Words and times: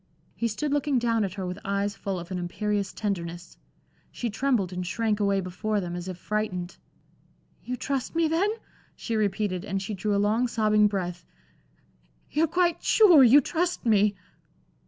He 0.35 0.47
stood 0.47 0.73
looking 0.73 0.97
down 0.97 1.23
at 1.23 1.35
her 1.35 1.45
with 1.45 1.59
eyes 1.63 1.93
full 1.95 2.17
of 2.19 2.31
an 2.31 2.39
imperious 2.39 2.91
tenderness. 2.91 3.55
She 4.11 4.31
trembled 4.31 4.73
and 4.73 4.83
shrank 4.83 5.19
away 5.19 5.41
before 5.41 5.79
them, 5.79 5.95
as 5.95 6.07
if 6.07 6.17
frightened. 6.17 6.75
"You 7.63 7.77
trust 7.77 8.15
me, 8.15 8.27
then?" 8.27 8.49
she 8.95 9.15
repeated, 9.15 9.63
and 9.63 9.79
she 9.79 9.93
drew 9.93 10.15
a 10.15 10.17
long 10.17 10.47
sobbing 10.47 10.87
breath. 10.87 11.23
"You're 12.31 12.47
quite 12.47 12.81
sure 12.83 13.23
you 13.23 13.41
trust 13.41 13.85
me?" 13.85 14.15